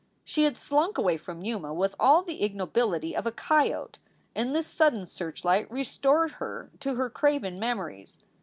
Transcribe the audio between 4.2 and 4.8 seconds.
and this